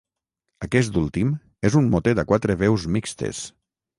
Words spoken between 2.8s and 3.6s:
mixtes.